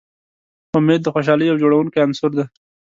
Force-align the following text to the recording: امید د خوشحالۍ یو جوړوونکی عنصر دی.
امید 0.77 1.01
د 1.03 1.07
خوشحالۍ 1.15 1.45
یو 1.47 1.59
جوړوونکی 1.61 1.97
عنصر 2.05 2.29
دی. 2.37 2.45